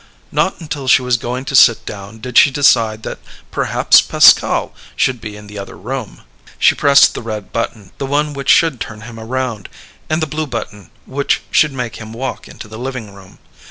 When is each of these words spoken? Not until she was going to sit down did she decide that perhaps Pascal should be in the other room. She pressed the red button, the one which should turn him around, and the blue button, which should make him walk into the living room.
Not 0.31 0.59
until 0.59 0.87
she 0.87 1.03
was 1.03 1.15
going 1.15 1.45
to 1.45 1.55
sit 1.55 1.85
down 1.85 2.17
did 2.17 2.35
she 2.35 2.49
decide 2.49 3.03
that 3.03 3.19
perhaps 3.51 4.01
Pascal 4.01 4.73
should 4.95 5.21
be 5.21 5.37
in 5.37 5.45
the 5.45 5.59
other 5.59 5.77
room. 5.77 6.21
She 6.57 6.73
pressed 6.73 7.13
the 7.13 7.21
red 7.21 7.53
button, 7.53 7.91
the 7.99 8.07
one 8.07 8.33
which 8.33 8.49
should 8.49 8.79
turn 8.81 9.01
him 9.01 9.19
around, 9.19 9.69
and 10.09 10.19
the 10.19 10.25
blue 10.25 10.47
button, 10.47 10.89
which 11.05 11.43
should 11.51 11.71
make 11.71 11.97
him 11.97 12.13
walk 12.13 12.47
into 12.47 12.67
the 12.67 12.79
living 12.79 13.13
room. 13.13 13.37